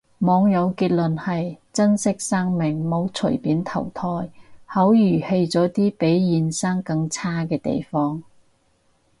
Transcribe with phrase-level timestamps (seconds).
[0.17, 4.31] 網友結論係，愛惜生命唔好隨便投胎，
[4.65, 8.23] 好易去咗啲比現生更差嘅地方